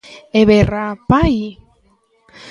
E 0.39 0.41
berra: 0.49 0.85
"Pai!". 1.09 1.35